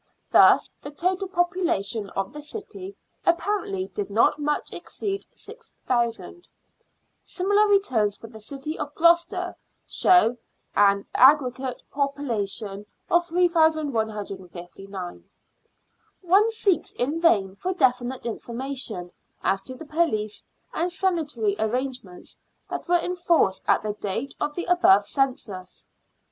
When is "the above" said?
24.55-25.05